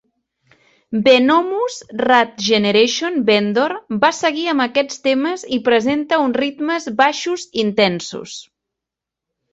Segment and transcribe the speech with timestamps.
[1.07, 8.39] "Venomous Rat Regeneration Vendor" va seguir amb aquests temes, i presenta uns ritmes "baixos intensos".